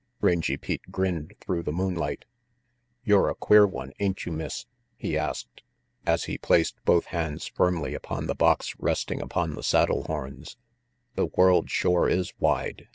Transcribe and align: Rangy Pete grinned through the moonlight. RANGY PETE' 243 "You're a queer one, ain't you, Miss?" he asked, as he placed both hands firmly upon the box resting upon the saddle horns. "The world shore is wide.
Rangy 0.19 0.57
Pete 0.57 0.81
grinned 0.89 1.35
through 1.39 1.61
the 1.61 1.71
moonlight. 1.71 2.25
RANGY 2.25 3.03
PETE' 3.03 3.09
243 3.11 3.13
"You're 3.13 3.29
a 3.29 3.35
queer 3.35 3.67
one, 3.67 3.91
ain't 3.99 4.25
you, 4.25 4.31
Miss?" 4.31 4.65
he 4.97 5.15
asked, 5.15 5.61
as 6.07 6.23
he 6.23 6.39
placed 6.39 6.83
both 6.85 7.05
hands 7.05 7.45
firmly 7.45 7.93
upon 7.93 8.25
the 8.25 8.33
box 8.33 8.73
resting 8.79 9.21
upon 9.21 9.53
the 9.53 9.61
saddle 9.61 10.05
horns. 10.05 10.57
"The 11.13 11.27
world 11.27 11.69
shore 11.69 12.09
is 12.09 12.33
wide. 12.39 12.87